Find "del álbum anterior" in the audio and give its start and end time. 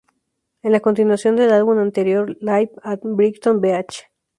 1.35-2.35